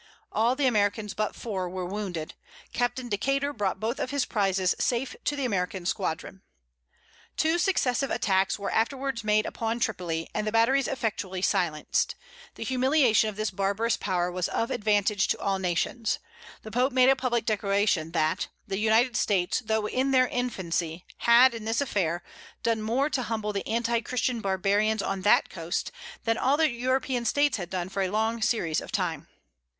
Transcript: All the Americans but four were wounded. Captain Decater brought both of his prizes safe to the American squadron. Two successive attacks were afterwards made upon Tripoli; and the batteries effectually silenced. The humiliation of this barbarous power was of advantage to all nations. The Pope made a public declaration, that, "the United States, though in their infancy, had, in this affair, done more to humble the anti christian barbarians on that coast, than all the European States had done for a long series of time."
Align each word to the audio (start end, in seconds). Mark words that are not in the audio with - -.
All 0.31 0.55
the 0.55 0.65
Americans 0.65 1.13
but 1.13 1.35
four 1.35 1.69
were 1.69 1.85
wounded. 1.85 2.33
Captain 2.73 3.07
Decater 3.07 3.53
brought 3.55 3.79
both 3.79 3.99
of 3.99 4.09
his 4.09 4.25
prizes 4.25 4.73
safe 4.79 5.15
to 5.25 5.35
the 5.35 5.45
American 5.45 5.85
squadron. 5.85 6.41
Two 7.37 7.59
successive 7.59 8.09
attacks 8.09 8.57
were 8.57 8.71
afterwards 8.71 9.23
made 9.23 9.45
upon 9.45 9.79
Tripoli; 9.79 10.27
and 10.33 10.47
the 10.47 10.51
batteries 10.51 10.87
effectually 10.87 11.43
silenced. 11.43 12.15
The 12.55 12.63
humiliation 12.63 13.29
of 13.29 13.35
this 13.35 13.51
barbarous 13.51 13.95
power 13.95 14.31
was 14.31 14.47
of 14.47 14.71
advantage 14.71 15.27
to 15.27 15.39
all 15.39 15.59
nations. 15.59 16.17
The 16.63 16.71
Pope 16.71 16.91
made 16.91 17.09
a 17.09 17.15
public 17.15 17.45
declaration, 17.45 18.09
that, 18.13 18.47
"the 18.67 18.79
United 18.79 19.15
States, 19.15 19.61
though 19.63 19.87
in 19.87 20.09
their 20.09 20.27
infancy, 20.29 21.05
had, 21.17 21.53
in 21.53 21.65
this 21.65 21.79
affair, 21.79 22.23
done 22.63 22.81
more 22.81 23.11
to 23.11 23.21
humble 23.21 23.53
the 23.53 23.67
anti 23.67 24.01
christian 24.01 24.41
barbarians 24.41 25.03
on 25.03 25.21
that 25.21 25.51
coast, 25.51 25.91
than 26.23 26.39
all 26.39 26.57
the 26.57 26.71
European 26.71 27.23
States 27.23 27.57
had 27.57 27.69
done 27.69 27.87
for 27.87 28.01
a 28.01 28.09
long 28.09 28.41
series 28.41 28.81
of 28.81 28.91
time." 28.91 29.27